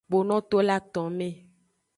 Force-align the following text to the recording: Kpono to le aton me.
Kpono 0.07 0.35
to 0.49 0.57
le 0.67 0.73
aton 0.79 1.07
me. 1.17 1.27